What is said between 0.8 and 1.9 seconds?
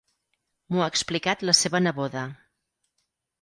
ha explicat la seva